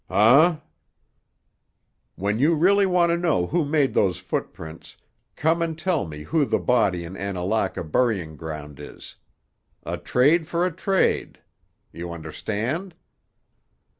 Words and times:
"Huh?" 0.09 0.61
"When 2.15 2.39
you 2.39 2.55
really 2.55 2.87
want 2.87 3.11
to 3.11 3.17
know 3.17 3.45
who 3.45 3.63
made 3.63 3.93
those 3.93 4.17
footprints, 4.17 4.97
come 5.35 5.61
and 5.61 5.77
tell 5.77 6.07
me 6.07 6.23
who 6.23 6.43
the 6.43 6.57
body 6.57 7.03
in 7.03 7.15
Annalaka 7.15 7.83
burying 7.83 8.35
ground 8.35 8.79
is. 8.79 9.17
A 9.83 9.97
trade 9.99 10.47
for 10.47 10.65
a 10.65 10.71
trade. 10.75 11.37
You 11.93 12.11
understand?" 12.13 12.95